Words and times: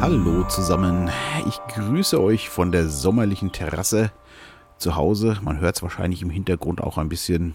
Hallo 0.00 0.42
zusammen, 0.48 1.10
ich 1.46 1.60
grüße 1.72 2.20
euch 2.20 2.48
von 2.48 2.72
der 2.72 2.88
sommerlichen 2.88 3.52
Terrasse 3.52 4.10
zu 4.78 4.96
Hause. 4.96 5.38
Man 5.42 5.60
hört 5.60 5.76
es 5.76 5.82
wahrscheinlich 5.84 6.22
im 6.22 6.30
Hintergrund 6.30 6.82
auch 6.82 6.98
ein 6.98 7.08
bisschen. 7.08 7.54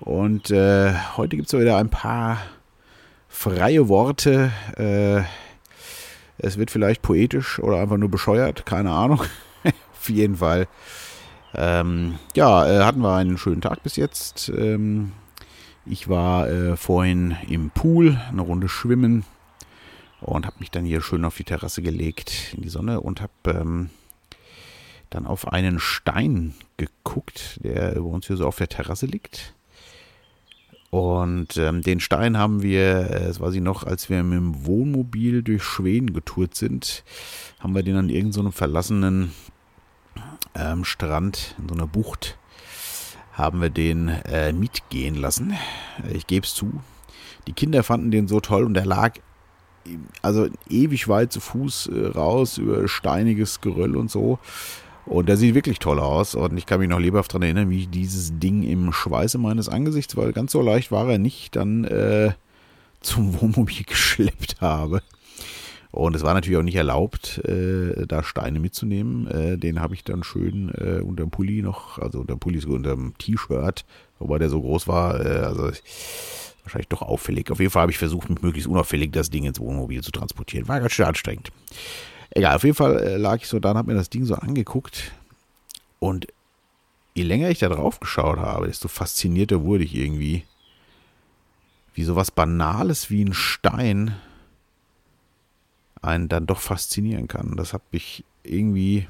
Und 0.00 0.50
äh, 0.50 0.94
heute 1.16 1.36
gibt 1.36 1.52
es 1.52 1.60
wieder 1.60 1.76
ein 1.76 1.90
paar 1.90 2.38
freie 3.28 3.88
Worte. 3.88 4.50
Äh, 4.76 5.22
es 6.38 6.58
wird 6.58 6.72
vielleicht 6.72 7.02
poetisch 7.02 7.60
oder 7.60 7.78
einfach 7.78 7.98
nur 7.98 8.10
bescheuert, 8.10 8.66
keine 8.66 8.90
Ahnung. 8.90 9.22
Auf 9.92 10.08
jeden 10.08 10.38
Fall. 10.38 10.66
Ähm, 11.54 12.18
ja, 12.34 12.66
äh, 12.66 12.84
hatten 12.84 13.00
wir 13.00 13.14
einen 13.14 13.38
schönen 13.38 13.60
Tag 13.60 13.84
bis 13.84 13.94
jetzt. 13.94 14.48
Ähm, 14.48 15.12
ich 15.86 16.08
war 16.08 16.48
äh, 16.48 16.76
vorhin 16.76 17.36
im 17.48 17.70
Pool, 17.70 18.20
eine 18.30 18.42
Runde 18.42 18.68
schwimmen 18.68 19.24
und 20.20 20.46
habe 20.46 20.56
mich 20.58 20.70
dann 20.70 20.84
hier 20.84 21.02
schön 21.02 21.24
auf 21.24 21.36
die 21.36 21.44
Terrasse 21.44 21.82
gelegt 21.82 22.54
in 22.56 22.62
die 22.62 22.68
Sonne 22.68 23.00
und 23.00 23.20
habe 23.20 23.32
ähm, 23.46 23.90
dann 25.10 25.26
auf 25.26 25.52
einen 25.52 25.78
Stein 25.78 26.54
geguckt, 26.76 27.60
der 27.62 27.96
über 27.96 28.08
uns 28.08 28.26
hier 28.26 28.36
so 28.36 28.46
auf 28.46 28.56
der 28.56 28.68
Terrasse 28.68 29.06
liegt. 29.06 29.54
Und 30.90 31.56
ähm, 31.56 31.82
den 31.82 31.98
Stein 31.98 32.38
haben 32.38 32.62
wir, 32.62 33.10
äh, 33.10 33.26
das 33.26 33.40
weiß 33.40 33.54
ich 33.54 33.60
noch, 33.60 33.84
als 33.84 34.08
wir 34.08 34.22
mit 34.22 34.38
dem 34.38 34.64
Wohnmobil 34.64 35.42
durch 35.42 35.62
Schweden 35.62 36.12
getourt 36.12 36.54
sind, 36.54 37.04
haben 37.58 37.74
wir 37.74 37.82
den 37.82 37.96
an 37.96 38.08
irgendeinem 38.08 38.44
so 38.44 38.50
verlassenen 38.52 39.32
ähm, 40.54 40.84
Strand 40.84 41.56
in 41.58 41.68
so 41.68 41.74
einer 41.74 41.88
Bucht, 41.88 42.38
haben 43.34 43.60
wir 43.60 43.70
den 43.70 44.08
äh, 44.08 44.52
mitgehen 44.52 45.14
lassen. 45.14 45.54
Ich 46.12 46.26
gebe 46.26 46.46
es 46.46 46.54
zu. 46.54 46.80
Die 47.46 47.52
Kinder 47.52 47.82
fanden 47.82 48.10
den 48.10 48.26
so 48.26 48.40
toll 48.40 48.64
und 48.64 48.76
er 48.76 48.86
lag 48.86 49.14
also 50.22 50.48
ewig 50.68 51.08
weit 51.08 51.32
zu 51.32 51.40
Fuß 51.40 51.88
äh, 51.88 52.06
raus 52.08 52.58
über 52.58 52.88
steiniges 52.88 53.60
Geröll 53.60 53.96
und 53.96 54.10
so. 54.10 54.38
Und 55.06 55.28
der 55.28 55.36
sieht 55.36 55.54
wirklich 55.54 55.78
toll 55.78 56.00
aus. 56.00 56.34
Und 56.34 56.56
ich 56.56 56.64
kann 56.64 56.80
mich 56.80 56.88
noch 56.88 56.98
lebhaft 56.98 57.32
daran 57.32 57.42
erinnern, 57.42 57.70
wie 57.70 57.86
dieses 57.86 58.38
Ding 58.38 58.62
im 58.62 58.92
Schweiße 58.92 59.36
meines 59.36 59.68
Angesichts, 59.68 60.16
weil 60.16 60.32
ganz 60.32 60.52
so 60.52 60.62
leicht 60.62 60.90
war 60.90 61.08
er 61.10 61.18
nicht, 61.18 61.56
dann 61.56 61.84
äh, 61.84 62.32
zum 63.00 63.40
Wohnmobil 63.40 63.82
geschleppt 63.86 64.60
habe. 64.60 65.02
Und 65.94 66.16
es 66.16 66.22
war 66.22 66.34
natürlich 66.34 66.58
auch 66.58 66.64
nicht 66.64 66.74
erlaubt, 66.74 67.38
äh, 67.44 68.04
da 68.08 68.24
Steine 68.24 68.58
mitzunehmen. 68.58 69.28
Äh, 69.28 69.58
den 69.58 69.80
habe 69.80 69.94
ich 69.94 70.02
dann 70.02 70.24
schön 70.24 70.70
äh, 70.70 71.00
unter 71.00 71.22
dem 71.22 71.30
Pulli 71.30 71.62
noch, 71.62 72.00
also 72.00 72.18
unter 72.18 72.34
dem 72.34 72.40
Pulli, 72.40 72.58
sogar 72.58 72.78
unter 72.78 72.96
dem 72.96 73.16
T-Shirt, 73.16 73.84
wobei 74.18 74.38
der 74.38 74.50
so 74.50 74.60
groß 74.60 74.88
war. 74.88 75.24
Äh, 75.24 75.38
also 75.44 75.70
wahrscheinlich 76.64 76.88
doch 76.88 77.02
auffällig. 77.02 77.48
Auf 77.52 77.60
jeden 77.60 77.70
Fall 77.70 77.82
habe 77.82 77.92
ich 77.92 77.98
versucht, 77.98 78.28
mit 78.28 78.42
möglichst 78.42 78.68
unauffällig 78.68 79.12
das 79.12 79.30
Ding 79.30 79.44
ins 79.44 79.60
Wohnmobil 79.60 80.02
zu 80.02 80.10
transportieren. 80.10 80.66
War 80.66 80.80
ganz 80.80 80.90
schön 80.90 81.06
anstrengend. 81.06 81.52
Egal, 82.30 82.56
auf 82.56 82.64
jeden 82.64 82.74
Fall 82.74 82.98
äh, 82.98 83.16
lag 83.16 83.36
ich 83.36 83.46
so 83.46 83.60
da 83.60 83.70
und 83.70 83.78
habe 83.78 83.92
mir 83.92 83.96
das 83.96 84.10
Ding 84.10 84.24
so 84.24 84.34
angeguckt. 84.34 85.12
Und 86.00 86.26
je 87.14 87.22
länger 87.22 87.50
ich 87.50 87.60
da 87.60 87.68
drauf 87.68 88.00
geschaut 88.00 88.38
habe, 88.38 88.66
desto 88.66 88.88
faszinierter 88.88 89.62
wurde 89.62 89.84
ich 89.84 89.94
irgendwie. 89.94 90.42
Wie 91.94 92.02
sowas 92.02 92.32
Banales 92.32 93.10
wie 93.10 93.24
ein 93.24 93.32
Stein 93.32 94.16
einen 96.04 96.28
dann 96.28 96.46
doch 96.46 96.60
faszinieren 96.60 97.28
kann. 97.28 97.56
Das 97.56 97.72
hat 97.72 97.82
mich 97.92 98.24
irgendwie 98.42 99.08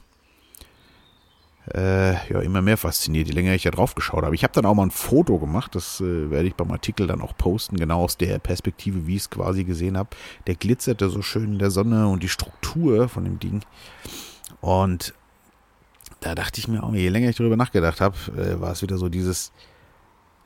äh, 1.72 2.12
ja, 2.12 2.40
immer 2.40 2.60
mehr 2.60 2.76
fasziniert, 2.76 3.28
je 3.28 3.32
länger 3.32 3.54
ich 3.54 3.62
da 3.62 3.70
drauf 3.70 3.94
geschaut 3.94 4.22
habe. 4.22 4.34
Ich 4.34 4.42
habe 4.42 4.52
dann 4.52 4.66
auch 4.66 4.74
mal 4.74 4.84
ein 4.84 4.90
Foto 4.90 5.38
gemacht, 5.38 5.74
das 5.74 6.00
äh, 6.00 6.30
werde 6.30 6.48
ich 6.48 6.54
beim 6.54 6.70
Artikel 6.70 7.06
dann 7.06 7.22
auch 7.22 7.36
posten, 7.36 7.76
genau 7.76 8.02
aus 8.02 8.18
der 8.18 8.38
Perspektive, 8.38 9.06
wie 9.06 9.16
ich 9.16 9.22
es 9.22 9.30
quasi 9.30 9.64
gesehen 9.64 9.96
habe. 9.96 10.10
Der 10.46 10.56
glitzerte 10.56 11.08
so 11.08 11.22
schön 11.22 11.54
in 11.54 11.58
der 11.58 11.70
Sonne 11.70 12.08
und 12.08 12.22
die 12.22 12.28
Struktur 12.28 13.08
von 13.08 13.24
dem 13.24 13.38
Ding. 13.38 13.62
Und 14.60 15.14
da 16.20 16.34
dachte 16.34 16.60
ich 16.60 16.68
mir 16.68 16.82
auch, 16.82 16.92
je 16.92 17.08
länger 17.08 17.30
ich 17.30 17.36
darüber 17.36 17.56
nachgedacht 17.56 18.00
habe, 18.00 18.16
äh, 18.36 18.60
war 18.60 18.72
es 18.72 18.82
wieder 18.82 18.98
so 18.98 19.08
dieses, 19.08 19.52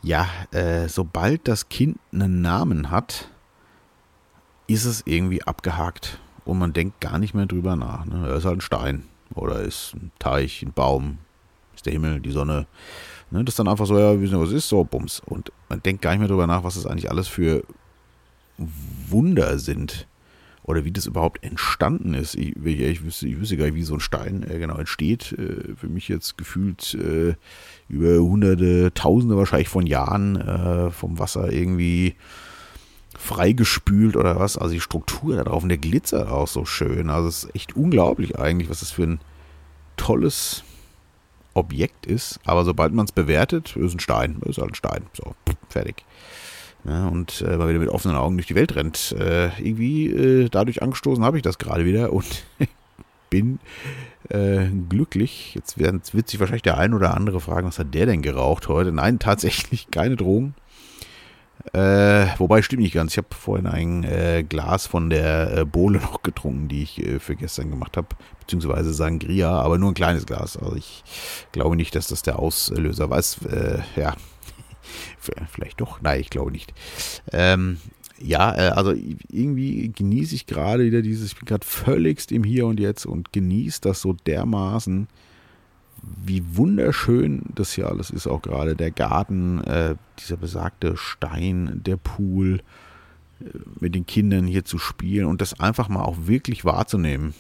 ja, 0.02 0.28
äh, 0.52 0.88
sobald 0.88 1.48
das 1.48 1.68
Kind 1.68 1.98
einen 2.12 2.42
Namen 2.42 2.90
hat, 2.92 3.28
ist 4.68 4.84
es 4.84 5.02
irgendwie 5.04 5.42
abgehakt 5.42 6.20
und 6.48 6.58
man 6.58 6.72
denkt 6.72 7.02
gar 7.02 7.18
nicht 7.18 7.34
mehr 7.34 7.44
drüber 7.44 7.76
nach. 7.76 8.06
Ne? 8.06 8.26
Er 8.26 8.36
ist 8.36 8.46
halt 8.46 8.58
ein 8.58 8.62
Stein 8.62 9.04
oder 9.34 9.60
ist 9.60 9.94
ein 9.94 10.10
Teich, 10.18 10.62
ein 10.62 10.72
Baum, 10.72 11.18
ist 11.74 11.84
der 11.84 11.92
Himmel, 11.92 12.20
die 12.20 12.30
Sonne. 12.30 12.66
Ne? 13.30 13.44
Das 13.44 13.52
ist 13.52 13.58
dann 13.58 13.68
einfach 13.68 13.84
so, 13.84 13.98
ja, 13.98 14.18
wissen 14.18 14.40
was 14.40 14.50
ist, 14.50 14.66
so, 14.66 14.82
bums. 14.82 15.20
Und 15.26 15.52
man 15.68 15.82
denkt 15.82 16.00
gar 16.00 16.12
nicht 16.12 16.20
mehr 16.20 16.28
drüber 16.28 16.46
nach, 16.46 16.64
was 16.64 16.76
das 16.76 16.86
eigentlich 16.86 17.10
alles 17.10 17.28
für 17.28 17.64
Wunder 18.56 19.58
sind. 19.58 20.08
Oder 20.62 20.84
wie 20.84 20.92
das 20.92 21.06
überhaupt 21.06 21.42
entstanden 21.44 22.14
ist. 22.14 22.34
Ich, 22.34 22.56
ich, 22.56 22.80
ich, 22.80 23.04
wüsste, 23.04 23.26
ich 23.26 23.38
wüsste 23.38 23.56
gar 23.56 23.66
nicht, 23.66 23.74
wie 23.74 23.82
so 23.82 23.94
ein 23.94 24.00
Stein 24.00 24.46
äh, 24.50 24.58
genau 24.58 24.76
entsteht. 24.76 25.32
Äh, 25.32 25.74
für 25.76 25.88
mich 25.88 26.08
jetzt 26.08 26.38
gefühlt 26.38 26.94
äh, 26.94 27.34
über 27.88 28.18
hunderte, 28.22 28.92
tausende 28.94 29.36
wahrscheinlich 29.36 29.68
von 29.68 29.86
Jahren 29.86 30.36
äh, 30.36 30.90
vom 30.90 31.18
Wasser 31.18 31.52
irgendwie 31.52 32.16
freigespült 33.18 34.16
oder 34.16 34.38
was. 34.38 34.56
Also 34.56 34.72
die 34.72 34.80
Struktur 34.80 35.36
da 35.36 35.44
drauf 35.44 35.62
und 35.62 35.68
der 35.68 35.78
Glitzer 35.78 36.32
auch 36.32 36.48
so 36.48 36.64
schön. 36.64 37.10
Also 37.10 37.28
es 37.28 37.44
ist 37.44 37.54
echt 37.54 37.76
unglaublich 37.76 38.38
eigentlich, 38.38 38.70
was 38.70 38.80
das 38.80 38.92
für 38.92 39.02
ein 39.02 39.20
tolles 39.96 40.62
Objekt 41.54 42.06
ist. 42.06 42.38
Aber 42.44 42.64
sobald 42.64 42.94
man 42.94 43.04
es 43.04 43.12
bewertet, 43.12 43.76
ist 43.76 43.94
ein 43.94 44.00
Stein. 44.00 44.40
Ist 44.46 44.58
halt 44.58 44.70
ein 44.70 44.74
Stein. 44.76 45.06
So, 45.12 45.34
fertig. 45.68 46.04
Ja, 46.84 47.08
und 47.08 47.42
äh, 47.42 47.56
mal 47.56 47.68
wieder 47.68 47.80
mit 47.80 47.88
offenen 47.88 48.16
Augen 48.16 48.36
durch 48.36 48.46
die 48.46 48.54
Welt 48.54 48.76
rennt. 48.76 49.12
Äh, 49.18 49.48
irgendwie 49.60 50.06
äh, 50.06 50.48
dadurch 50.48 50.80
angestoßen 50.80 51.24
habe 51.24 51.36
ich 51.36 51.42
das 51.42 51.58
gerade 51.58 51.84
wieder 51.84 52.12
und 52.12 52.44
bin 53.30 53.58
äh, 54.28 54.66
glücklich. 54.88 55.54
Jetzt 55.56 55.78
wird, 55.78 56.14
wird 56.14 56.28
sich 56.28 56.38
wahrscheinlich 56.38 56.62
der 56.62 56.78
ein 56.78 56.94
oder 56.94 57.14
andere 57.14 57.40
fragen, 57.40 57.66
was 57.66 57.80
hat 57.80 57.92
der 57.92 58.06
denn 58.06 58.22
geraucht 58.22 58.68
heute? 58.68 58.92
Nein, 58.92 59.18
tatsächlich 59.18 59.90
keine 59.90 60.16
Drogen. 60.16 60.54
Äh, 61.72 62.26
wobei 62.38 62.62
stimmt 62.62 62.82
nicht 62.82 62.94
ganz. 62.94 63.12
Ich 63.12 63.18
habe 63.18 63.28
vorhin 63.34 63.66
ein 63.66 64.04
äh, 64.04 64.44
Glas 64.48 64.86
von 64.86 65.10
der 65.10 65.58
äh, 65.58 65.64
Bohle 65.64 65.98
noch 66.00 66.22
getrunken, 66.22 66.68
die 66.68 66.82
ich 66.82 67.04
äh, 67.04 67.18
für 67.18 67.36
gestern 67.36 67.70
gemacht 67.70 67.96
habe, 67.96 68.08
beziehungsweise 68.40 68.94
Sangria, 68.94 69.50
aber 69.50 69.76
nur 69.76 69.90
ein 69.90 69.94
kleines 69.94 70.24
Glas. 70.24 70.56
Also 70.56 70.76
ich 70.76 71.04
glaube 71.52 71.76
nicht, 71.76 71.94
dass 71.94 72.08
das 72.08 72.22
der 72.22 72.38
Auslöser 72.38 73.10
war. 73.10 73.18
Äh, 73.18 73.80
ja, 73.96 74.14
vielleicht 75.50 75.80
doch. 75.80 76.00
Nein, 76.00 76.20
ich 76.20 76.30
glaube 76.30 76.52
nicht. 76.52 76.72
Ähm, 77.32 77.78
ja, 78.20 78.54
äh, 78.56 78.70
also 78.70 78.94
irgendwie 79.28 79.92
genieße 79.94 80.34
ich 80.34 80.46
gerade 80.46 80.84
wieder 80.84 81.02
dieses, 81.02 81.32
ich 81.32 81.38
bin 81.38 81.46
gerade 81.46 81.66
völligst 81.66 82.32
im 82.32 82.44
Hier 82.44 82.66
und 82.66 82.80
Jetzt 82.80 83.06
und 83.06 83.32
genieße 83.32 83.80
das 83.82 84.00
so 84.00 84.12
dermaßen 84.12 85.08
wie 86.24 86.56
wunderschön 86.56 87.42
das 87.54 87.72
hier 87.72 87.88
alles 87.88 88.10
ist, 88.10 88.26
auch 88.26 88.42
gerade 88.42 88.76
der 88.76 88.90
Garten, 88.90 89.62
äh, 89.64 89.96
dieser 90.18 90.36
besagte 90.36 90.96
Stein, 90.96 91.80
der 91.84 91.96
Pool, 91.96 92.60
äh, 93.40 93.44
mit 93.80 93.94
den 93.94 94.06
Kindern 94.06 94.46
hier 94.46 94.64
zu 94.64 94.78
spielen 94.78 95.26
und 95.26 95.40
das 95.40 95.60
einfach 95.60 95.88
mal 95.88 96.02
auch 96.02 96.16
wirklich 96.26 96.64
wahrzunehmen. 96.64 97.34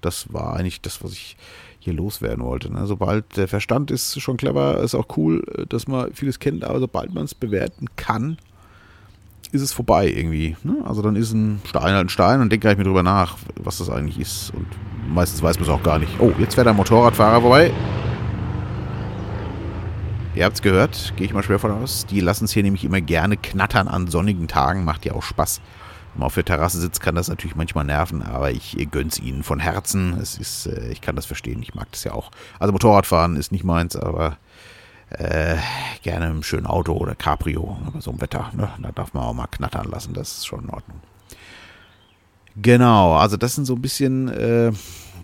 Das 0.00 0.32
war 0.32 0.56
eigentlich 0.56 0.80
das, 0.80 1.02
was 1.04 1.12
ich 1.12 1.36
hier 1.78 1.92
loswerden 1.92 2.44
wollte. 2.44 2.72
Ne? 2.72 2.86
Sobald 2.86 3.36
der 3.36 3.48
Verstand 3.48 3.90
ist 3.90 4.20
schon 4.20 4.36
clever, 4.36 4.80
ist 4.80 4.94
auch 4.94 5.16
cool, 5.16 5.44
äh, 5.56 5.66
dass 5.66 5.88
man 5.88 6.12
vieles 6.12 6.38
kennt, 6.38 6.64
aber 6.64 6.80
sobald 6.80 7.12
man 7.14 7.24
es 7.24 7.34
bewerten 7.34 7.86
kann, 7.96 8.38
ist 9.52 9.62
es 9.62 9.72
vorbei 9.72 10.08
irgendwie. 10.08 10.56
Ne? 10.64 10.76
Also 10.84 11.02
dann 11.02 11.14
ist 11.14 11.32
ein 11.32 11.60
Stein 11.66 11.94
halt 11.94 12.06
ein 12.06 12.08
Stein 12.08 12.40
und 12.40 12.50
denkt 12.50 12.64
gar 12.64 12.70
nicht 12.70 12.78
mehr 12.78 12.86
drüber 12.86 13.02
nach, 13.02 13.36
was 13.56 13.78
das 13.78 13.90
eigentlich 13.90 14.18
ist. 14.18 14.52
Und 14.54 14.66
meistens 15.12 15.42
weiß 15.42 15.56
man 15.56 15.64
es 15.64 15.70
auch 15.70 15.82
gar 15.82 15.98
nicht. 15.98 16.12
Oh, 16.18 16.32
jetzt 16.38 16.54
fährt 16.54 16.66
ein 16.66 16.76
Motorradfahrer 16.76 17.40
vorbei. 17.40 17.72
Ihr 20.34 20.46
habt 20.46 20.56
es 20.56 20.62
gehört, 20.62 21.12
gehe 21.16 21.26
ich 21.26 21.34
mal 21.34 21.42
schwer 21.42 21.58
von 21.58 21.70
aus. 21.70 22.06
Die 22.06 22.20
lassen 22.20 22.46
es 22.46 22.52
hier 22.52 22.62
nämlich 22.62 22.84
immer 22.84 23.02
gerne 23.02 23.36
knattern 23.36 23.86
an 23.86 24.06
sonnigen 24.06 24.48
Tagen. 24.48 24.82
Macht 24.82 25.04
ja 25.04 25.12
auch 25.12 25.22
Spaß. 25.22 25.60
Wenn 26.12 26.20
man 26.20 26.26
auf 26.26 26.34
der 26.34 26.44
Terrasse 26.44 26.80
sitzt, 26.80 27.02
kann 27.02 27.14
das 27.14 27.28
natürlich 27.28 27.54
manchmal 27.54 27.84
nerven, 27.84 28.22
aber 28.22 28.50
ich 28.50 28.76
gönn's 28.90 29.18
ihnen 29.18 29.42
von 29.42 29.60
Herzen. 29.60 30.18
Es 30.20 30.38
ist, 30.38 30.66
äh, 30.66 30.90
ich 30.90 31.02
kann 31.02 31.16
das 31.16 31.26
verstehen, 31.26 31.62
ich 31.62 31.74
mag 31.74 31.90
das 31.92 32.04
ja 32.04 32.12
auch. 32.12 32.30
Also 32.58 32.72
Motorradfahren 32.72 33.36
ist 33.36 33.52
nicht 33.52 33.64
meins, 33.64 33.94
aber 33.94 34.38
äh, 35.10 35.56
gerne 36.02 36.28
im 36.28 36.42
schönen 36.42 36.66
Auto 36.66 36.94
oder 36.94 37.14
Cabrio, 37.14 37.76
so 37.98 38.10
im 38.10 38.20
Wetter, 38.20 38.50
ne? 38.56 38.70
da 38.80 38.92
darf 38.92 39.12
man 39.12 39.24
auch 39.24 39.34
mal 39.34 39.46
knattern 39.46 39.90
lassen, 39.90 40.14
das 40.14 40.38
ist 40.38 40.46
schon 40.46 40.64
in 40.64 40.70
Ordnung. 40.70 41.00
Genau, 42.56 43.16
also 43.16 43.36
das 43.36 43.54
sind 43.54 43.66
so 43.66 43.74
ein 43.74 43.82
bisschen, 43.82 44.28
äh, 44.28 44.72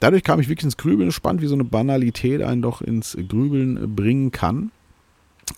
dadurch 0.01 0.23
kam 0.23 0.41
ich 0.41 0.49
wirklich 0.49 0.65
ins 0.65 0.77
Grübeln, 0.77 1.13
spannend, 1.13 1.41
wie 1.43 1.47
so 1.47 1.55
eine 1.55 1.65
Banalität 1.65 2.43
einen 2.43 2.63
doch 2.63 2.83
ins 2.83 3.17
Grübeln 3.29 3.95
bringen 3.95 4.33
kann. 4.33 4.71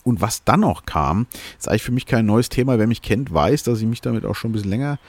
Und 0.03 0.21
was 0.21 0.43
dann 0.43 0.61
noch 0.61 0.85
kam, 0.85 1.27
ist 1.57 1.69
eigentlich 1.69 1.83
für 1.83 1.91
mich 1.91 2.05
kein 2.05 2.25
neues 2.25 2.49
Thema. 2.49 2.79
Wer 2.79 2.87
mich 2.87 3.01
kennt, 3.01 3.33
weiß, 3.33 3.63
dass 3.63 3.79
ich 3.79 3.87
mich 3.87 4.01
damit 4.01 4.25
auch 4.25 4.35
schon 4.35 4.51
ein 4.51 4.53
bisschen 4.53 4.69
länger 4.69 4.99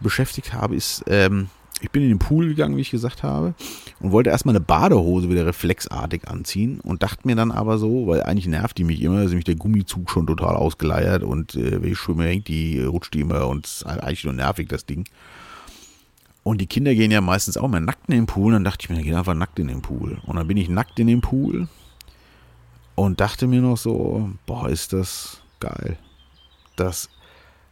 beschäftigt 0.00 0.52
habe, 0.52 0.76
ist 0.76 1.04
ähm, 1.06 1.48
ich 1.80 1.90
bin 1.90 2.02
in 2.02 2.08
den 2.08 2.18
Pool 2.18 2.48
gegangen, 2.48 2.76
wie 2.76 2.80
ich 2.80 2.90
gesagt 2.90 3.22
habe, 3.22 3.54
und 4.00 4.12
wollte 4.12 4.30
erstmal 4.30 4.54
eine 4.54 4.64
Badehose 4.64 5.28
wieder 5.28 5.46
reflexartig 5.46 6.26
anziehen 6.26 6.80
und 6.80 7.02
dachte 7.02 7.26
mir 7.26 7.36
dann 7.36 7.52
aber 7.52 7.78
so, 7.78 8.06
weil 8.06 8.22
eigentlich 8.22 8.46
nervt 8.46 8.78
die 8.78 8.84
mich 8.84 9.02
immer, 9.02 9.22
ist 9.22 9.28
nämlich 9.28 9.44
der 9.44 9.56
Gummizug 9.56 10.10
schon 10.10 10.26
total 10.26 10.56
ausgeleiert 10.56 11.22
und 11.22 11.54
äh, 11.54 11.82
wenn 11.82 11.92
ich 11.92 11.98
schwimme, 11.98 12.24
hängt 12.24 12.48
die, 12.48 12.82
rutscht 12.82 13.12
die 13.14 13.20
immer 13.20 13.46
und 13.46 13.66
ist 13.66 13.84
eigentlich 13.84 14.24
nur 14.24 14.32
nervig, 14.32 14.68
das 14.68 14.86
Ding. 14.86 15.04
Und 16.42 16.60
die 16.60 16.66
Kinder 16.66 16.94
gehen 16.94 17.10
ja 17.10 17.20
meistens 17.20 17.56
auch 17.56 17.68
mal 17.68 17.80
nackt 17.80 18.08
in 18.08 18.14
den 18.14 18.26
Pool. 18.26 18.52
Dann 18.52 18.62
dachte 18.62 18.84
ich 18.84 18.88
mir, 18.88 18.94
dann 18.94 19.04
geh 19.04 19.12
einfach 19.12 19.34
nackt 19.34 19.58
in 19.58 19.66
den 19.66 19.82
Pool. 19.82 20.18
Und 20.26 20.36
dann 20.36 20.46
bin 20.46 20.56
ich 20.56 20.68
nackt 20.68 20.96
in 21.00 21.08
den 21.08 21.20
Pool 21.20 21.66
und 22.96 23.20
dachte 23.20 23.46
mir 23.46 23.60
noch 23.60 23.76
so, 23.76 24.30
boah, 24.46 24.68
ist 24.68 24.92
das 24.92 25.40
geil. 25.60 25.96
Das, 26.74 27.08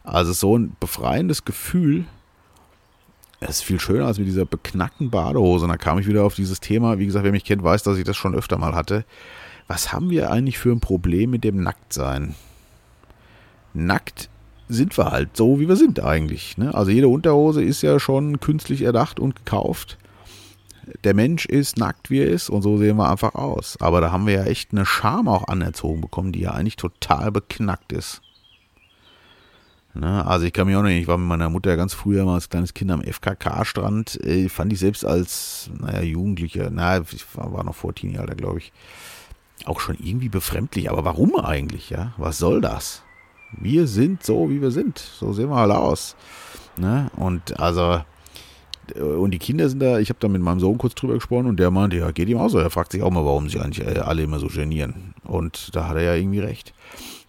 also 0.03 0.31
so 0.31 0.57
ein 0.57 0.75
befreiendes 0.79 1.43
Gefühl, 1.43 2.05
es 3.41 3.57
ist 3.57 3.63
viel 3.63 3.79
schöner 3.79 4.05
als 4.05 4.17
mit 4.17 4.27
dieser 4.27 4.45
beknackten 4.45 5.09
Badehose. 5.09 5.65
Und 5.65 5.71
da 5.71 5.77
kam 5.77 5.99
ich 5.99 6.07
wieder 6.07 6.23
auf 6.23 6.35
dieses 6.35 6.61
Thema. 6.61 6.99
Wie 6.99 7.05
gesagt, 7.05 7.25
wer 7.25 7.31
mich 7.31 7.43
kennt, 7.43 7.63
weiß, 7.63 7.83
dass 7.83 7.97
ich 7.97 8.05
das 8.05 8.15
schon 8.15 8.33
öfter 8.35 8.57
mal 8.57 8.73
hatte. 8.73 9.03
Was 9.67 9.91
haben 9.91 10.09
wir 10.09 10.31
eigentlich 10.31 10.57
für 10.57 10.71
ein 10.71 10.79
Problem 10.79 11.31
mit 11.31 11.43
dem 11.43 11.61
Nacktsein? 11.61 12.35
Nackt 13.73 14.29
sind 14.69 14.97
wir 14.97 15.11
halt 15.11 15.35
so, 15.35 15.59
wie 15.59 15.67
wir 15.67 15.75
sind 15.75 15.99
eigentlich. 15.99 16.57
Ne? 16.57 16.73
Also 16.73 16.91
jede 16.91 17.07
Unterhose 17.07 17.63
ist 17.63 17.81
ja 17.81 17.99
schon 17.99 18.39
künstlich 18.39 18.83
erdacht 18.83 19.19
und 19.19 19.35
gekauft. 19.35 19.97
Der 21.03 21.13
Mensch 21.13 21.45
ist 21.45 21.77
nackt, 21.77 22.09
wie 22.09 22.19
er 22.19 22.27
ist, 22.27 22.49
und 22.49 22.61
so 22.61 22.77
sehen 22.77 22.97
wir 22.97 23.09
einfach 23.09 23.35
aus. 23.35 23.77
Aber 23.79 24.01
da 24.01 24.11
haben 24.11 24.27
wir 24.27 24.33
ja 24.33 24.43
echt 24.43 24.71
eine 24.71 24.85
Scham 24.85 25.27
auch 25.27 25.47
anerzogen 25.47 26.01
bekommen, 26.01 26.31
die 26.31 26.41
ja 26.41 26.51
eigentlich 26.51 26.75
total 26.75 27.31
beknackt 27.31 27.91
ist. 27.91 28.21
Ne? 29.95 30.25
Also 30.25 30.45
ich 30.45 30.53
kann 30.53 30.67
mich 30.67 30.75
auch 30.75 30.83
nicht, 30.83 31.01
ich 31.01 31.07
war 31.07 31.17
mit 31.17 31.27
meiner 31.27 31.49
Mutter 31.49 31.77
ganz 31.77 31.93
früher 31.93 32.25
mal 32.25 32.35
als 32.35 32.49
kleines 32.49 32.73
Kind 32.73 32.91
am 32.91 33.01
FKK-Strand, 33.01 34.19
äh, 34.25 34.49
fand 34.49 34.73
ich 34.73 34.79
selbst 34.79 35.05
als, 35.05 35.69
naja, 35.79 36.01
Jugendlicher, 36.01 36.69
naja, 36.69 37.03
ich 37.11 37.25
war, 37.35 37.63
noch 37.63 37.75
vor 37.75 37.95
Teenie-Alter, 37.95 38.35
glaube 38.35 38.59
ich, 38.59 38.73
auch 39.65 39.79
schon 39.79 39.97
irgendwie 39.97 40.29
befremdlich. 40.29 40.91
Aber 40.91 41.05
warum 41.05 41.35
eigentlich, 41.37 41.89
ja? 41.89 42.13
Was 42.17 42.37
soll 42.37 42.59
das? 42.59 43.03
Wir 43.53 43.87
sind 43.87 44.23
so, 44.23 44.49
wie 44.49 44.61
wir 44.61 44.71
sind. 44.71 44.99
So 44.99 45.31
sehen 45.31 45.49
wir 45.49 45.55
halt 45.55 45.71
aus. 45.71 46.17
Ne? 46.77 47.09
Und 47.15 47.57
also, 47.57 48.01
und 48.93 49.31
die 49.31 49.39
Kinder 49.39 49.69
sind 49.69 49.79
da, 49.79 49.99
ich 49.99 50.09
habe 50.09 50.19
da 50.19 50.27
mit 50.27 50.41
meinem 50.41 50.59
Sohn 50.59 50.77
kurz 50.77 50.95
drüber 50.95 51.15
gesprochen 51.15 51.47
und 51.47 51.59
der 51.59 51.71
meinte, 51.71 51.97
ja, 51.97 52.11
geht 52.11 52.29
ihm 52.29 52.37
auch 52.37 52.49
so. 52.49 52.59
Er 52.59 52.69
fragt 52.69 52.91
sich 52.91 53.01
auch 53.01 53.11
mal, 53.11 53.25
warum 53.25 53.49
sich 53.49 53.61
eigentlich 53.61 53.85
äh, 53.85 53.99
alle 53.99 54.23
immer 54.23 54.39
so 54.39 54.47
genieren. 54.47 55.13
Und 55.23 55.75
da 55.75 55.87
hat 55.87 55.97
er 55.97 56.03
ja 56.03 56.13
irgendwie 56.15 56.39
recht. 56.39 56.73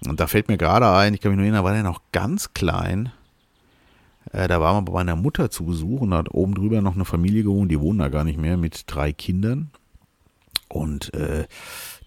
Und 0.06 0.20
da 0.20 0.26
fällt 0.26 0.48
mir 0.48 0.58
gerade 0.58 0.90
ein, 0.90 1.14
ich 1.14 1.20
kann 1.20 1.30
mich 1.30 1.36
nur 1.36 1.44
erinnern, 1.44 1.62
da 1.62 1.64
war 1.64 1.72
der 1.72 1.82
noch 1.82 2.02
ganz 2.12 2.52
klein. 2.54 3.12
Äh, 4.32 4.48
da 4.48 4.60
waren 4.60 4.76
wir 4.76 4.82
bei 4.82 4.92
meiner 4.92 5.16
Mutter 5.16 5.50
zu 5.50 5.64
Besuch 5.64 6.02
und 6.02 6.14
hat 6.14 6.32
oben 6.32 6.54
drüber 6.54 6.80
noch 6.80 6.94
eine 6.94 7.04
Familie 7.04 7.42
gewohnt, 7.42 7.70
die 7.70 7.80
wohnen 7.80 7.98
da 7.98 8.08
gar 8.08 8.24
nicht 8.24 8.38
mehr, 8.38 8.56
mit 8.56 8.84
drei 8.86 9.12
Kindern. 9.12 9.70
Und 10.68 11.14
äh, 11.14 11.46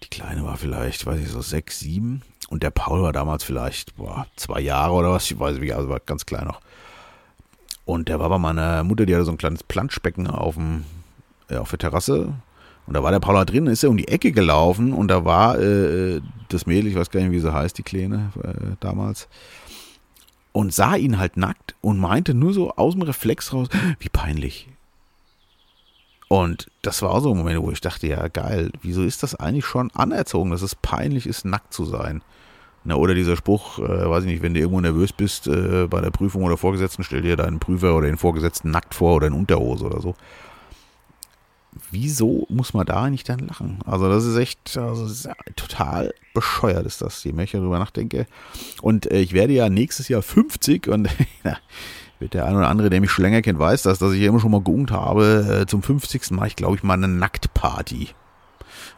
die 0.02 0.08
Kleine 0.08 0.44
war 0.44 0.56
vielleicht, 0.56 1.06
weiß 1.06 1.20
ich, 1.20 1.28
so 1.28 1.40
sechs, 1.40 1.80
sieben. 1.80 2.22
Und 2.48 2.62
der 2.62 2.70
Paul 2.70 3.02
war 3.02 3.12
damals 3.12 3.44
vielleicht 3.44 3.96
boah, 3.96 4.26
zwei 4.36 4.60
Jahre 4.60 4.92
oder 4.92 5.12
was, 5.12 5.30
ich 5.30 5.38
weiß 5.38 5.58
nicht, 5.58 5.74
also 5.74 5.88
war 5.88 6.00
ganz 6.00 6.26
klein 6.26 6.46
noch. 6.46 6.60
Und 7.90 8.08
der 8.08 8.20
war 8.20 8.28
bei 8.28 8.38
meiner 8.38 8.84
Mutter, 8.84 9.04
die 9.04 9.16
hatte 9.16 9.24
so 9.24 9.32
ein 9.32 9.38
kleines 9.38 9.64
Planschbecken 9.64 10.28
auf, 10.28 10.54
dem, 10.54 10.84
äh, 11.48 11.56
auf 11.56 11.70
der 11.70 11.80
Terrasse 11.80 12.32
und 12.86 12.94
da 12.94 13.02
war 13.02 13.10
der 13.10 13.18
Paula 13.18 13.44
drin, 13.44 13.66
ist 13.66 13.82
er 13.82 13.90
um 13.90 13.96
die 13.96 14.06
Ecke 14.06 14.30
gelaufen 14.30 14.92
und 14.92 15.08
da 15.08 15.24
war 15.24 15.58
äh, 15.58 16.20
das 16.50 16.66
Mädel, 16.66 16.88
ich 16.88 16.94
weiß 16.94 17.10
gar 17.10 17.20
nicht, 17.20 17.32
wie 17.32 17.40
sie 17.40 17.52
heißt, 17.52 17.76
die 17.76 17.82
Kleine 17.82 18.30
äh, 18.44 18.76
damals, 18.78 19.26
und 20.52 20.72
sah 20.72 20.94
ihn 20.94 21.18
halt 21.18 21.36
nackt 21.36 21.74
und 21.80 21.98
meinte 21.98 22.32
nur 22.32 22.52
so 22.52 22.70
aus 22.76 22.94
dem 22.94 23.02
Reflex 23.02 23.52
raus, 23.52 23.66
wie 23.98 24.08
peinlich. 24.08 24.68
Und 26.28 26.70
das 26.82 27.02
war 27.02 27.10
auch 27.10 27.20
so 27.20 27.32
ein 27.32 27.38
Moment, 27.38 27.60
wo 27.60 27.72
ich 27.72 27.80
dachte, 27.80 28.06
ja 28.06 28.28
geil, 28.28 28.70
wieso 28.82 29.02
ist 29.02 29.24
das 29.24 29.34
eigentlich 29.34 29.66
schon 29.66 29.90
anerzogen, 29.94 30.52
dass 30.52 30.62
es 30.62 30.76
peinlich 30.76 31.26
ist, 31.26 31.44
nackt 31.44 31.74
zu 31.74 31.84
sein? 31.84 32.22
Na, 32.82 32.94
oder 32.94 33.14
dieser 33.14 33.36
Spruch, 33.36 33.78
äh, 33.78 34.10
weiß 34.10 34.24
ich 34.24 34.30
nicht, 34.30 34.42
wenn 34.42 34.54
du 34.54 34.60
irgendwo 34.60 34.80
nervös 34.80 35.12
bist 35.12 35.46
äh, 35.46 35.86
bei 35.88 36.00
der 36.00 36.10
Prüfung 36.10 36.44
oder 36.44 36.56
Vorgesetzten, 36.56 37.04
stell 37.04 37.20
dir 37.22 37.36
deinen 37.36 37.58
Prüfer 37.58 37.94
oder 37.94 38.06
den 38.06 38.16
Vorgesetzten 38.16 38.70
nackt 38.70 38.94
vor 38.94 39.16
oder 39.16 39.26
in 39.26 39.34
Unterhose 39.34 39.84
oder 39.84 40.00
so 40.00 40.14
wieso 41.90 42.46
muss 42.48 42.74
man 42.74 42.86
da 42.86 43.10
nicht 43.10 43.28
dann 43.28 43.40
lachen? 43.40 43.78
Also 43.84 44.08
das 44.08 44.24
ist 44.24 44.36
echt 44.36 44.76
also 44.76 45.06
ist 45.06 45.28
total 45.56 46.12
bescheuert 46.34 46.86
ist 46.86 47.02
das, 47.02 47.22
je 47.24 47.32
mehr 47.32 47.44
ich 47.44 47.52
darüber 47.52 47.78
nachdenke. 47.78 48.26
Und 48.82 49.10
äh, 49.10 49.20
ich 49.20 49.32
werde 49.32 49.52
ja 49.52 49.68
nächstes 49.68 50.08
Jahr 50.08 50.22
50 50.22 50.88
und 50.88 51.08
ja, 51.44 51.56
wird 52.18 52.34
der 52.34 52.46
ein 52.46 52.56
oder 52.56 52.68
andere, 52.68 52.90
der 52.90 53.00
mich 53.00 53.10
schon 53.10 53.24
länger 53.24 53.42
kennt, 53.42 53.58
weiß 53.58 53.82
das, 53.82 53.98
dass 53.98 54.12
ich 54.12 54.22
immer 54.22 54.40
schon 54.40 54.50
mal 54.50 54.62
geungt 54.62 54.90
habe. 54.90 55.62
Äh, 55.62 55.66
zum 55.66 55.82
50. 55.82 56.30
mache 56.32 56.48
ich, 56.48 56.56
glaube 56.56 56.76
ich, 56.76 56.82
mal 56.82 56.94
eine 56.94 57.08
Nacktparty. 57.08 58.08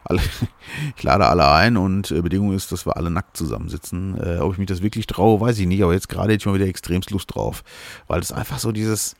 Alle, 0.03 0.21
ich 0.97 1.03
lade 1.03 1.25
alle 1.27 1.49
ein 1.51 1.77
und 1.77 2.11
äh, 2.11 2.21
Bedingung 2.21 2.53
ist, 2.53 2.71
dass 2.71 2.85
wir 2.85 2.97
alle 2.97 3.09
nackt 3.09 3.37
zusammensitzen. 3.37 4.17
Äh, 4.21 4.39
ob 4.39 4.53
ich 4.53 4.59
mich 4.59 4.67
das 4.67 4.81
wirklich 4.81 5.07
traue, 5.07 5.39
weiß 5.39 5.59
ich 5.59 5.67
nicht, 5.67 5.83
aber 5.83 5.93
jetzt 5.93 6.09
gerade 6.09 6.33
hätte 6.33 6.41
ich 6.41 6.45
mal 6.45 6.55
wieder 6.55 6.67
extremst 6.67 7.11
Lust 7.11 7.33
drauf. 7.33 7.63
Weil 8.07 8.19
das 8.19 8.31
einfach 8.31 8.59
so 8.59 8.71
dieses, 8.71 9.15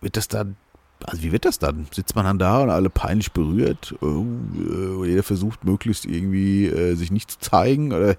wird 0.00 0.16
das 0.16 0.28
da 0.28 0.44
also 1.04 1.22
wie 1.22 1.32
wird 1.32 1.44
das 1.44 1.58
dann? 1.58 1.86
Sitzt 1.90 2.14
man 2.14 2.24
dann 2.24 2.38
da 2.38 2.62
und 2.62 2.70
alle 2.70 2.90
peinlich 2.90 3.32
berührt? 3.32 3.94
Oh, 4.00 4.24
äh, 5.04 5.08
jeder 5.08 5.22
versucht 5.22 5.64
möglichst 5.64 6.04
irgendwie 6.04 6.66
äh, 6.66 6.94
sich 6.94 7.10
nicht 7.10 7.30
zu 7.30 7.38
zeigen? 7.40 7.92
Oder? 7.92 8.16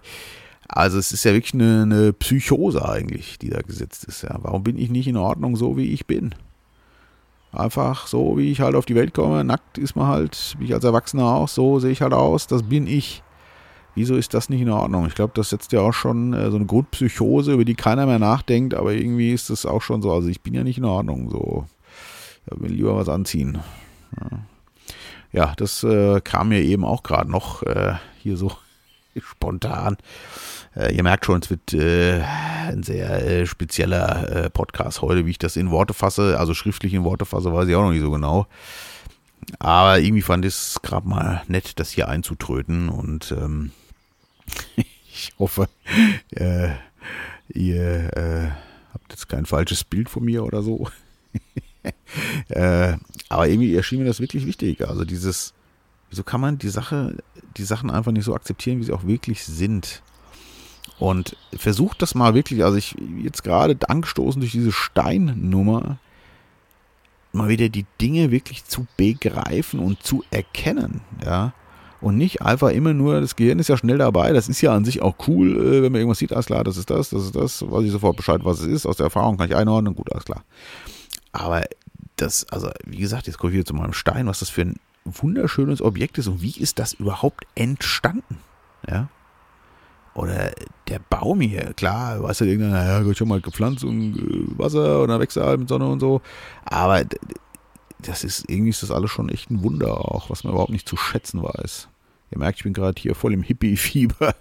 Also 0.68 0.98
es 0.98 1.12
ist 1.12 1.24
ja 1.24 1.34
wirklich 1.34 1.54
eine, 1.54 1.84
eine, 1.84 2.14
Psychose 2.14 2.88
eigentlich, 2.88 3.38
die 3.40 3.50
da 3.50 3.62
gesetzt 3.62 4.06
ist. 4.06 4.24
Ja. 4.24 4.38
Warum 4.42 4.64
bin 4.64 4.78
ich 4.78 4.90
nicht 4.90 5.08
in 5.08 5.18
Ordnung 5.18 5.56
so, 5.56 5.78
wie 5.78 5.94
ich 5.94 6.08
bin? 6.08 6.36
Einfach 7.54 8.08
so, 8.08 8.38
wie 8.38 8.52
ich 8.52 8.62
halt 8.62 8.76
auf 8.76 8.86
die 8.86 8.96
Welt 8.96 9.14
komme. 9.14 9.44
Nackt 9.44 9.78
ist 9.78 9.96
man 9.96 10.08
halt, 10.08 10.56
wie 10.60 10.66
ich 10.66 10.74
als 10.74 10.84
Erwachsener 10.84 11.26
auch, 11.26 11.48
so 11.48 11.80
sehe 11.80 11.92
ich 11.92 12.02
halt 12.02 12.14
aus, 12.14 12.48
das 12.48 12.64
bin 12.64 12.88
ich. 12.88 13.24
Wieso 13.96 14.16
ist 14.16 14.34
das 14.34 14.50
nicht 14.50 14.62
in 14.62 14.72
Ordnung? 14.72 15.06
Ich 15.06 15.14
glaube, 15.14 15.34
das 15.36 15.52
setzt 15.52 15.72
ja 15.72 15.82
auch 15.82 15.94
schon 15.94 16.34
äh, 16.34 16.50
so 16.50 16.58
eine 16.58 16.66
Grundpsychose, 16.66 17.54
über 17.54 17.64
die 17.64 17.76
keiner 17.76 18.08
mehr 18.08 18.18
nachdenkt, 18.18 18.74
aber 18.74 18.94
irgendwie 18.94 19.32
ist 19.32 19.52
das 19.52 19.68
auch 19.68 19.84
schon 19.84 20.02
so. 20.02 20.12
Also 20.12 20.30
ich 20.30 20.42
bin 20.42 20.56
ja 20.56 20.64
nicht 20.64 20.80
in 20.80 20.86
Ordnung 20.86 21.30
so 21.30 21.66
will 22.46 22.72
lieber 22.72 22.96
was 22.96 23.10
anziehen. 23.10 23.60
Ja, 25.32 25.54
das 25.58 25.84
äh, 25.84 26.22
kam 26.22 26.50
mir 26.50 26.62
eben 26.62 26.86
auch 26.86 27.04
gerade 27.04 27.32
noch 27.32 27.64
äh, 27.64 27.96
hier 28.20 28.38
so 28.38 28.52
spontan. 29.22 29.98
Äh, 30.76 30.96
ihr 30.96 31.04
merkt 31.04 31.26
schon, 31.26 31.42
es 31.42 31.50
wird 31.50 31.74
äh, 31.74 32.22
ein 32.68 32.84
sehr 32.84 33.26
äh, 33.26 33.46
spezieller 33.46 34.46
äh, 34.46 34.50
Podcast 34.50 35.02
heute, 35.02 35.26
wie 35.26 35.32
ich 35.32 35.38
das 35.38 35.56
in 35.56 35.72
Worte 35.72 35.94
fasse, 35.94 36.40
also 36.40 36.54
schriftlich 36.54 36.94
in 36.94 37.04
Worte 37.04 37.26
fasse, 37.26 37.54
weiß 37.54 37.68
ich 37.68 37.76
auch 37.76 37.84
noch 37.84 37.92
nicht 37.92 38.02
so 38.02 38.12
genau. 38.12 38.48
Aber 39.60 40.00
irgendwie 40.00 40.22
fand 40.22 40.46
ich 40.46 40.54
es 40.54 40.80
gerade 40.82 41.08
mal 41.08 41.44
nett, 41.48 41.80
das 41.80 41.92
hier 41.92 42.08
einzutröten 42.08 42.90
und 42.90 43.32
ähm, 43.34 43.72
ich 44.76 45.34
hoffe, 45.38 45.68
ihr 47.50 48.56
habt 48.94 49.12
jetzt 49.12 49.28
kein 49.28 49.46
falsches 49.46 49.84
Bild 49.84 50.10
von 50.10 50.24
mir 50.24 50.46
oder 50.46 50.64
so. 50.64 50.88
äh, 52.50 52.94
aber 53.30 53.48
irgendwie 53.48 53.76
erschien 53.76 54.00
mir 54.00 54.06
das 54.06 54.22
wirklich 54.22 54.46
wichtig. 54.46 54.88
Also 54.88 55.04
dieses, 55.04 55.54
wieso 56.14 56.24
kann 56.24 56.42
man 56.42 56.60
die 56.60 56.70
Sache, 56.70 57.18
die 57.58 57.64
Sachen 57.64 57.90
einfach 57.90 58.12
nicht 58.12 58.26
so 58.26 58.36
akzeptieren, 58.36 58.80
wie 58.80 58.84
sie 58.84 58.94
auch 58.94 59.08
wirklich 59.08 59.44
sind? 59.44 60.04
Und 61.00 61.36
versucht 61.58 62.04
das 62.04 62.14
mal 62.14 62.36
wirklich, 62.36 62.64
also 62.64 62.78
ich 62.78 62.96
jetzt 63.24 63.44
gerade 63.44 63.76
angestoßen 63.90 64.40
durch 64.40 64.52
diese 64.52 64.72
Steinnummer, 64.72 65.98
mal 67.32 67.50
wieder 67.50 67.68
die 67.68 67.88
Dinge 68.00 68.30
wirklich 68.30 68.66
zu 68.66 68.86
begreifen 68.96 69.80
und 69.80 70.04
zu 70.04 70.24
erkennen, 70.30 71.02
ja. 71.26 71.54
Und 72.00 72.18
nicht 72.18 72.42
einfach 72.42 72.70
immer 72.70 72.94
nur, 72.94 73.22
das 73.22 73.36
Gehirn 73.36 73.60
ist 73.60 73.70
ja 73.70 73.78
schnell 73.78 73.98
dabei, 73.98 74.34
das 74.34 74.50
ist 74.50 74.62
ja 74.62 74.76
an 74.76 74.86
sich 74.86 75.02
auch 75.02 75.16
cool, 75.28 75.58
äh, 75.58 75.82
wenn 75.82 75.92
man 75.94 76.02
irgendwas 76.02 76.20
sieht, 76.20 76.34
alles 76.34 76.46
klar, 76.46 76.64
das 76.64 76.78
ist 76.78 76.92
das, 76.92 77.10
das 77.10 77.24
ist 77.24 77.36
das, 77.36 77.64
weiß 77.64 77.86
ich 77.86 77.92
sofort 77.92 78.18
Bescheid, 78.18 78.42
was 78.44 78.60
es 78.60 78.68
ist, 78.68 78.86
aus 78.86 78.98
der 78.98 79.06
Erfahrung 79.06 79.38
kann 79.38 79.50
ich 79.50 79.56
einordnen, 79.56 79.96
gut, 79.96 80.12
alles 80.12 80.26
klar. 80.26 80.44
Aber 81.32 81.64
das, 82.18 82.46
also 82.50 82.70
wie 82.86 82.98
gesagt, 82.98 83.26
jetzt 83.26 83.40
komme 83.40 83.52
ich 83.52 83.58
wieder 83.58 83.66
zu 83.66 83.74
meinem 83.74 83.94
Stein, 83.94 84.28
was 84.28 84.40
das 84.40 84.50
für 84.50 84.62
ein 84.62 84.76
wunderschönes 85.06 85.82
Objekt 85.82 86.18
ist 86.18 86.28
und 86.28 86.42
wie 86.42 86.58
ist 86.58 86.80
das 86.80 86.94
überhaupt 86.94 87.46
entstanden? 87.56 88.38
Ja. 88.90 89.10
Oder 90.16 90.52
der 90.88 91.00
Baum 91.00 91.42
hier, 91.42 91.74
klar, 91.74 92.22
weißt 92.22 92.42
du, 92.42 92.46
irgendeiner, 92.46 92.86
ja, 92.86 93.06
wird 93.06 93.18
schon 93.18 93.28
mal 93.28 93.42
gepflanzt 93.42 93.84
und 93.84 94.18
äh, 94.18 94.60
Wasser 94.60 95.02
und 95.02 95.10
dann 95.10 95.20
wächst 95.20 95.38
er 95.38 95.46
halt 95.46 95.60
mit 95.60 95.70
Sonne 95.70 95.88
und 95.88 96.00
so. 96.00 96.22
Aber 96.66 97.04
das 98.00 98.24
ist, 98.24 98.50
irgendwie 98.50 98.70
ist 98.70 98.84
das 98.84 98.92
alles 98.92 99.10
schon 99.10 99.30
echt 99.30 99.50
ein 99.50 99.64
Wunder 99.64 99.98
auch, 99.98 100.30
was 100.30 100.44
man 100.44 100.54
überhaupt 100.54 100.72
nicht 100.72 100.88
zu 100.88 100.98
schätzen 100.98 101.42
weiß. 101.42 101.88
Ihr 102.32 102.40
merkt, 102.40 102.60
ich 102.60 102.64
bin 102.64 102.74
gerade 102.74 103.00
hier 103.00 103.16
voll 103.16 103.34
im 103.34 103.44
Hippie-Fieber. 103.44 104.36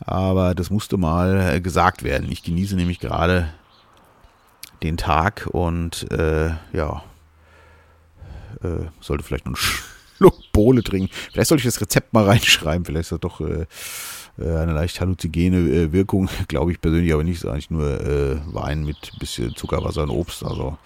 Aber 0.00 0.54
das 0.54 0.70
musste 0.70 0.96
mal 0.96 1.60
gesagt 1.60 2.02
werden. 2.02 2.30
Ich 2.30 2.42
genieße 2.42 2.76
nämlich 2.76 3.00
gerade 3.00 3.52
den 4.82 4.96
Tag 4.96 5.48
und 5.50 6.10
äh, 6.10 6.50
ja, 6.72 7.02
äh, 8.62 8.86
sollte 9.00 9.24
vielleicht 9.24 9.46
noch 9.46 9.54
einen 9.54 9.91
Schluck 10.22 10.52
Bohle 10.52 10.82
trinken. 10.82 11.12
Vielleicht 11.32 11.48
sollte 11.48 11.60
ich 11.60 11.66
das 11.66 11.80
Rezept 11.80 12.12
mal 12.12 12.24
reinschreiben. 12.28 12.84
Vielleicht 12.84 13.10
ist 13.10 13.12
das 13.12 13.20
doch 13.20 13.40
äh, 13.40 13.66
äh 14.38 14.56
eine 14.56 14.72
leicht 14.72 15.00
halluzigene 15.00 15.58
äh, 15.58 15.92
Wirkung. 15.92 16.28
Glaube 16.48 16.72
ich 16.72 16.80
persönlich 16.80 17.12
aber 17.12 17.24
nicht. 17.24 17.38
Ist 17.38 17.46
eigentlich 17.46 17.70
nur 17.70 18.00
äh, 18.00 18.36
Wein 18.54 18.84
mit 18.84 19.12
bisschen 19.18 19.54
Zuckerwasser 19.56 20.04
und 20.04 20.10
Obst. 20.10 20.44
Also 20.44 20.78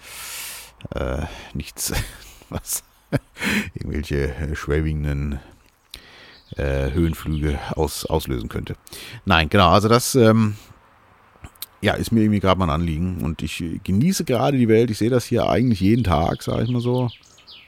äh, 0.95 1.23
nichts, 1.53 1.93
was 2.49 2.83
irgendwelche 3.75 4.33
äh, 6.55 6.91
Höhenflüge 6.91 7.59
aus, 7.75 8.05
auslösen 8.05 8.49
könnte. 8.49 8.75
Nein, 9.25 9.49
genau, 9.49 9.69
also 9.69 9.87
das 9.87 10.15
ähm, 10.15 10.55
ja, 11.81 11.93
ist 11.93 12.11
mir 12.11 12.21
irgendwie 12.21 12.39
gerade 12.39 12.57
mal 12.59 12.65
ein 12.65 12.81
Anliegen 12.81 13.21
und 13.21 13.43
ich 13.43 13.63
genieße 13.83 14.25
gerade 14.25 14.57
die 14.57 14.67
Welt. 14.67 14.89
Ich 14.89 14.97
sehe 14.97 15.09
das 15.09 15.25
hier 15.25 15.47
eigentlich 15.47 15.79
jeden 15.79 16.03
Tag, 16.03 16.41
sage 16.41 16.63
ich 16.63 16.69
mal 16.69 16.81
so. 16.81 17.09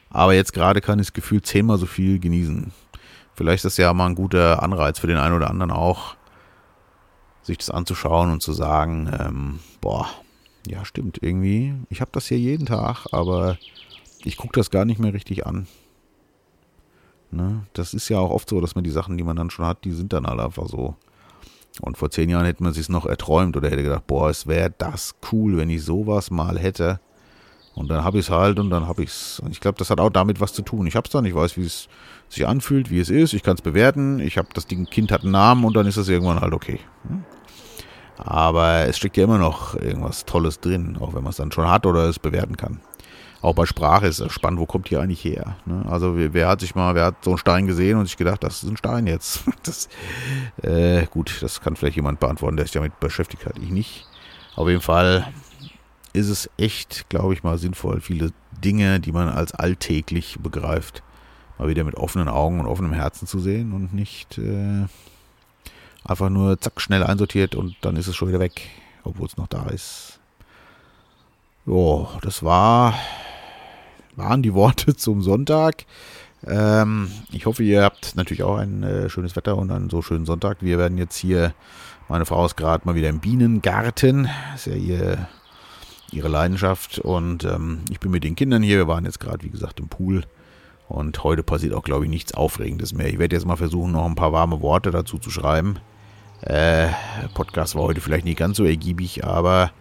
Aber 0.09 0.33
jetzt 0.33 0.53
gerade 0.53 0.81
kann 0.81 0.99
ich 0.99 1.07
das 1.07 1.13
Gefühl 1.13 1.41
zehnmal 1.41 1.77
so 1.77 1.85
viel 1.85 2.19
genießen. 2.19 2.71
Vielleicht 3.35 3.63
ist 3.63 3.73
das 3.73 3.77
ja 3.77 3.93
mal 3.93 4.07
ein 4.07 4.15
guter 4.15 4.63
Anreiz 4.63 4.99
für 4.99 5.07
den 5.07 5.17
einen 5.17 5.35
oder 5.35 5.49
anderen 5.49 5.71
auch, 5.71 6.15
sich 7.41 7.57
das 7.57 7.69
anzuschauen 7.69 8.31
und 8.31 8.41
zu 8.41 8.51
sagen, 8.53 9.09
ähm, 9.17 9.59
boah, 9.81 10.09
ja 10.67 10.83
stimmt, 10.83 11.19
irgendwie, 11.21 11.73
ich 11.89 12.01
habe 12.01 12.11
das 12.13 12.27
hier 12.27 12.37
jeden 12.37 12.65
Tag, 12.65 13.05
aber 13.11 13.57
ich 14.23 14.35
gucke 14.35 14.59
das 14.59 14.71
gar 14.71 14.85
nicht 14.85 14.99
mehr 14.99 15.13
richtig 15.13 15.45
an. 15.45 15.67
Ne? 17.31 17.65
Das 17.73 17.93
ist 17.93 18.09
ja 18.09 18.19
auch 18.19 18.31
oft 18.31 18.49
so, 18.49 18.59
dass 18.59 18.75
man 18.75 18.83
die 18.83 18.89
Sachen, 18.89 19.17
die 19.17 19.23
man 19.23 19.35
dann 19.35 19.49
schon 19.49 19.65
hat, 19.65 19.85
die 19.85 19.91
sind 19.91 20.13
dann 20.13 20.25
halt 20.25 20.39
einfach 20.39 20.67
so. 20.67 20.95
Und 21.81 21.97
vor 21.97 22.09
zehn 22.09 22.29
Jahren 22.29 22.45
hätte 22.45 22.63
man 22.63 22.73
sich 22.73 22.89
noch 22.89 23.05
erträumt 23.05 23.55
oder 23.55 23.69
hätte 23.69 23.83
gedacht, 23.83 24.07
boah, 24.07 24.29
es 24.29 24.47
wäre 24.47 24.73
das 24.77 25.15
cool, 25.31 25.57
wenn 25.57 25.69
ich 25.69 25.83
sowas 25.83 26.31
mal 26.31 26.57
hätte. 26.57 26.99
Und 27.75 27.89
dann 27.89 28.03
habe 28.03 28.19
ich 28.19 28.25
es 28.25 28.31
halt 28.31 28.59
und 28.59 28.69
dann 28.69 28.88
habe 28.88 29.03
ich 29.03 29.09
es. 29.09 29.39
Und 29.39 29.51
ich 29.51 29.61
glaube, 29.61 29.77
das 29.77 29.89
hat 29.89 29.99
auch 29.99 30.09
damit 30.09 30.41
was 30.41 30.53
zu 30.53 30.61
tun. 30.61 30.85
Ich 30.88 30.95
habe 30.95 31.05
es 31.05 31.11
dann, 31.11 31.25
ich 31.25 31.35
weiß, 31.35 31.57
wie 31.57 31.65
es 31.65 31.88
sich 32.27 32.47
anfühlt, 32.47 32.89
wie 32.89 32.99
es 32.99 33.09
ist. 33.09 33.33
Ich 33.33 33.43
kann 33.43 33.55
es 33.55 33.61
bewerten. 33.61 34.19
Ich 34.19 34.38
habe 34.38 34.49
das 34.53 34.67
Ding, 34.67 34.85
Kind 34.85 35.11
hat 35.11 35.23
einen 35.23 35.31
Namen 35.31 35.63
und 35.63 35.75
dann 35.75 35.88
ist 35.88 35.97
es 35.97 36.09
irgendwann 36.09 36.41
halt 36.41 36.53
okay. 36.53 36.79
Hm? 37.07 37.23
Aber 38.17 38.85
es 38.85 38.97
steckt 38.97 39.15
ja 39.15 39.23
immer 39.23 39.38
noch 39.38 39.75
irgendwas 39.75 40.25
Tolles 40.25 40.59
drin, 40.59 40.97
auch 40.99 41.13
wenn 41.13 41.23
man 41.23 41.29
es 41.29 41.38
dann 41.38 41.53
schon 41.53 41.69
hat 41.69 41.85
oder 41.85 42.09
es 42.09 42.19
bewerten 42.19 42.57
kann. 42.57 42.81
Auch 43.41 43.55
bei 43.55 43.65
Sprache 43.65 44.07
ist 44.07 44.19
es 44.19 44.33
spannend, 44.33 44.59
wo 44.59 44.65
kommt 44.65 44.89
die 44.89 44.97
eigentlich 44.97 45.23
her? 45.23 45.55
Ne? 45.65 45.85
Also 45.89 46.15
wer 46.17 46.49
hat 46.49 46.59
sich 46.59 46.75
mal, 46.75 46.93
wer 46.95 47.05
hat 47.05 47.23
so 47.23 47.31
einen 47.31 47.38
Stein 47.38 47.67
gesehen 47.67 47.97
und 47.97 48.05
sich 48.05 48.17
gedacht, 48.17 48.43
das 48.43 48.63
ist 48.63 48.69
ein 48.69 48.77
Stein 48.77 49.07
jetzt? 49.07 49.43
Das, 49.63 49.88
äh, 50.63 51.05
gut, 51.05 51.38
das 51.41 51.61
kann 51.61 51.75
vielleicht 51.75 51.95
jemand 51.95 52.19
beantworten, 52.19 52.57
der 52.57 52.65
sich 52.65 52.73
damit 52.73 52.99
beschäftigt 52.99 53.45
hat. 53.45 53.57
Ich 53.59 53.69
nicht. 53.69 54.07
Auf 54.55 54.67
jeden 54.67 54.81
Fall 54.81 55.31
ist 56.13 56.29
es 56.29 56.49
echt, 56.57 57.09
glaube 57.09 57.33
ich 57.33 57.43
mal, 57.43 57.57
sinnvoll, 57.57 58.01
viele 58.01 58.31
Dinge, 58.63 58.99
die 58.99 59.11
man 59.11 59.29
als 59.29 59.53
alltäglich 59.53 60.37
begreift, 60.41 61.03
mal 61.57 61.67
wieder 61.67 61.83
mit 61.83 61.95
offenen 61.95 62.27
Augen 62.27 62.59
und 62.59 62.67
offenem 62.67 62.93
Herzen 62.93 63.27
zu 63.27 63.39
sehen 63.39 63.73
und 63.73 63.93
nicht 63.93 64.37
äh, 64.37 64.85
einfach 66.03 66.29
nur 66.29 66.59
zack, 66.59 66.81
schnell 66.81 67.03
einsortiert 67.03 67.55
und 67.55 67.75
dann 67.81 67.95
ist 67.95 68.07
es 68.07 68.15
schon 68.15 68.29
wieder 68.29 68.39
weg, 68.39 68.69
obwohl 69.03 69.27
es 69.27 69.37
noch 69.37 69.47
da 69.47 69.67
ist. 69.67 70.19
Jo, 71.65 72.09
das 72.21 72.43
war, 72.43 72.95
waren 74.15 74.41
die 74.41 74.53
Worte 74.53 74.95
zum 74.97 75.21
Sonntag. 75.21 75.85
Ähm, 76.47 77.11
ich 77.31 77.45
hoffe, 77.45 77.63
ihr 77.63 77.83
habt 77.83 78.15
natürlich 78.15 78.43
auch 78.43 78.57
ein 78.57 78.83
äh, 78.83 79.09
schönes 79.09 79.35
Wetter 79.35 79.57
und 79.57 79.71
einen 79.71 79.89
so 79.89 80.01
schönen 80.01 80.25
Sonntag. 80.25 80.57
Wir 80.61 80.77
werden 80.77 80.97
jetzt 80.97 81.17
hier, 81.17 81.53
meine 82.07 82.25
Frau 82.25 82.45
ist 82.45 82.55
gerade 82.55 82.87
mal 82.87 82.95
wieder 82.95 83.09
im 83.09 83.19
Bienengarten. 83.19 84.29
Das 84.51 84.65
ist 84.65 84.73
ja 84.73 84.79
ihr, 84.79 85.27
ihre 86.13 86.27
Leidenschaft. 86.27 86.99
Und 86.99 87.43
ähm, 87.43 87.79
ich 87.89 87.99
bin 87.99 88.11
mit 88.11 88.23
den 88.23 88.35
Kindern 88.35 88.63
hier. 88.63 88.77
Wir 88.77 88.87
waren 88.87 89.05
jetzt 89.05 89.19
gerade, 89.19 89.43
wie 89.43 89.49
gesagt, 89.49 89.79
im 89.79 89.89
Pool. 89.89 90.23
Und 90.87 91.23
heute 91.23 91.43
passiert 91.43 91.73
auch, 91.73 91.83
glaube 91.83 92.05
ich, 92.05 92.09
nichts 92.09 92.33
Aufregendes 92.33 92.93
mehr. 92.93 93.07
Ich 93.07 93.19
werde 93.19 93.35
jetzt 93.35 93.45
mal 93.45 93.55
versuchen, 93.55 93.91
noch 93.91 94.05
ein 94.05 94.15
paar 94.15 94.33
warme 94.33 94.61
Worte 94.61 94.91
dazu 94.91 95.19
zu 95.19 95.29
schreiben. 95.29 95.79
Äh, 96.41 96.87
Podcast 97.33 97.75
war 97.75 97.83
heute 97.83 98.01
vielleicht 98.01 98.25
nicht 98.25 98.39
ganz 98.39 98.57
so 98.57 98.63
ergiebig, 98.63 99.25
aber 99.25 99.71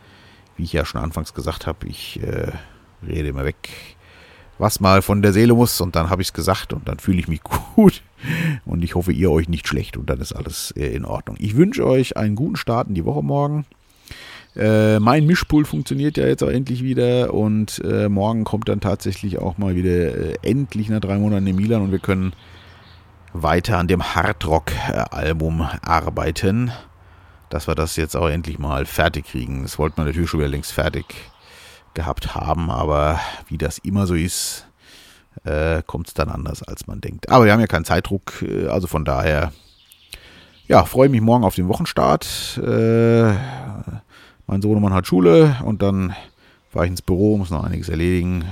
wie 0.57 0.65
ich 0.65 0.73
ja 0.73 0.85
schon 0.85 1.01
anfangs 1.01 1.33
gesagt 1.33 1.67
habe, 1.67 1.87
ich 1.87 2.21
äh, 2.23 2.53
rede 3.07 3.29
immer 3.29 3.45
weg, 3.45 3.71
was 4.59 4.81
mal 4.81 5.03
von 5.03 5.23
der 5.23 5.33
Seele 5.33 5.55
muss 5.55 5.81
und 5.81 5.95
dann 5.95 6.11
habe 6.11 6.21
ich 6.21 6.29
es 6.29 6.33
gesagt 6.33 6.73
und 6.73 6.89
dann 6.89 6.99
fühle 6.99 7.21
ich 7.21 7.29
mich 7.29 7.43
gut 7.77 8.03
und 8.65 8.83
ich 8.83 8.97
hoffe, 8.97 9.13
ihr 9.13 9.31
euch 9.31 9.49
nicht 9.49 9.69
schlecht 9.69 9.97
und 9.97 10.11
dann 10.11 10.21
ist 10.21 10.33
alles 10.33 10.73
äh, 10.73 10.89
in 10.89 11.05
Ordnung. 11.05 11.37
Ich 11.39 11.57
wünsche 11.57 11.87
euch 11.87 12.17
einen 12.17 12.35
guten 12.35 12.57
Start 12.57 12.89
in 12.89 12.95
die 12.95 13.05
Woche 13.05 13.23
morgen. 13.23 13.65
Äh, 14.57 14.99
mein 14.99 15.27
Mischpult 15.27 15.69
funktioniert 15.69 16.17
ja 16.17 16.27
jetzt 16.27 16.43
auch 16.43 16.49
endlich 16.49 16.83
wieder 16.83 17.33
und 17.33 17.81
äh, 17.85 18.09
morgen 18.09 18.45
kommt 18.45 18.69
dann 18.69 18.81
tatsächlich 18.81 19.39
auch 19.39 19.59
mal 19.59 19.75
wieder 19.75 19.91
äh, 19.91 20.35
endlich 20.43 20.89
nach 20.89 21.01
drei 21.01 21.19
Monaten 21.19 21.47
in 21.47 21.57
Milan 21.57 21.83
und 21.83 21.93
wir 21.93 21.99
können 21.99 22.33
weiter 23.33 23.79
an 23.79 23.89
dem 23.89 24.15
Hardrock-Album 24.15 25.69
arbeiten, 25.83 26.73
dass 27.51 27.69
wir 27.69 27.75
das 27.75 27.97
jetzt 27.97 28.17
auch 28.17 28.29
endlich 28.29 28.59
mal 28.59 28.87
fertig 28.87 29.27
kriegen. 29.27 29.63
Das 29.63 29.79
wollte 29.79 29.95
man 29.99 30.07
natürlich 30.07 30.31
schon 30.31 30.41
wieder 30.41 30.49
längst 30.49 30.73
fertig 30.73 31.05
gehabt 31.95 32.35
haben, 32.35 32.71
aber 32.71 33.21
wie 33.49 33.59
das 33.59 33.79
immer 33.79 34.07
so 34.07 34.15
ist, 34.15 34.67
äh, 35.45 35.83
kommt 35.87 36.09
es 36.09 36.15
dann 36.15 36.29
anders, 36.29 36.63
als 36.63 36.87
man 36.87 37.01
denkt. 37.01 37.29
Aber 37.29 37.45
wir 37.45 37.53
haben 37.53 37.61
ja 37.61 37.67
keinen 37.67 37.85
Zeitdruck, 37.85 38.43
äh, 38.43 38.67
also 38.67 38.87
von 38.87 39.05
daher, 39.05 39.53
ja, 40.67 40.85
freue 40.85 41.09
mich 41.09 41.21
morgen 41.21 41.45
auf 41.45 41.55
den 41.55 41.69
Wochenstart. 41.69 42.59
Äh, 42.59 43.35
mein 44.49 44.63
Sohnemann 44.63 44.95
hat 44.95 45.07
Schule 45.07 45.57
und 45.65 45.83
dann 45.83 46.15
fahre 46.71 46.87
ich 46.87 46.91
ins 46.91 47.03
Büro, 47.03 47.39
muss 47.39 47.51
noch 47.51 47.63
einiges 47.63 47.89
erledigen. 47.89 48.45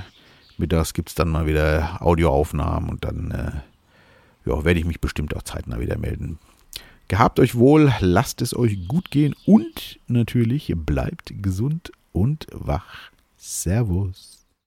Mittags 0.57 0.93
gibt 0.93 1.09
es 1.09 1.15
dann 1.15 1.29
mal 1.29 1.45
wieder 1.45 2.01
Audioaufnahmen 2.01 2.89
und 2.89 3.03
dann 3.03 3.31
äh, 3.31 4.49
ja, 4.49 4.63
werde 4.63 4.79
ich 4.79 4.85
mich 4.85 5.01
bestimmt 5.01 5.35
auch 5.35 5.43
zeitnah 5.43 5.79
wieder 5.79 5.97
melden. 5.97 6.39
Gehabt 7.07 7.39
euch 7.39 7.55
wohl, 7.55 7.93
lasst 7.99 8.41
es 8.41 8.55
euch 8.55 8.87
gut 8.87 9.11
gehen 9.11 9.35
und 9.45 9.99
natürlich 10.07 10.73
bleibt 10.75 11.33
gesund 11.41 11.91
und 12.11 12.47
wach. 12.51 13.11
Servus. 13.37 14.36